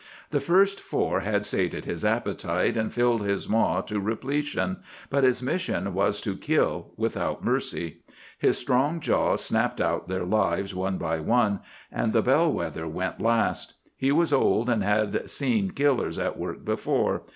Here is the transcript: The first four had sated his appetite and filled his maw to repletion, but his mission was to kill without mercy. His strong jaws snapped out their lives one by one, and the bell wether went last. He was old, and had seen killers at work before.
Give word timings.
The 0.31 0.39
first 0.39 0.79
four 0.79 1.19
had 1.19 1.45
sated 1.45 1.85
his 1.85 2.03
appetite 2.03 2.75
and 2.75 2.91
filled 2.91 3.21
his 3.21 3.47
maw 3.47 3.81
to 3.81 3.99
repletion, 3.99 4.77
but 5.11 5.23
his 5.23 5.43
mission 5.43 5.93
was 5.93 6.21
to 6.21 6.35
kill 6.35 6.89
without 6.97 7.43
mercy. 7.45 7.97
His 8.39 8.57
strong 8.57 8.99
jaws 8.99 9.45
snapped 9.45 9.79
out 9.79 10.07
their 10.07 10.25
lives 10.25 10.73
one 10.73 10.97
by 10.97 11.19
one, 11.19 11.59
and 11.91 12.13
the 12.13 12.23
bell 12.23 12.51
wether 12.51 12.87
went 12.87 13.21
last. 13.21 13.75
He 13.95 14.11
was 14.11 14.33
old, 14.33 14.71
and 14.71 14.83
had 14.83 15.29
seen 15.29 15.69
killers 15.69 16.17
at 16.17 16.35
work 16.35 16.65
before. 16.65 17.21